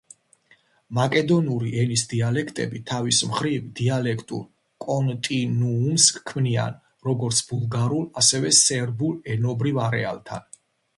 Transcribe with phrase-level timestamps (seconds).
[0.99, 4.41] მაკედონური ენის დიალექტები თავის მხრივ დიალექტურ
[4.87, 10.51] კონტინუუმს ჰქმნიან როგორც ბულგარულ, ასევე სერბულ ენობრივ არეალთან.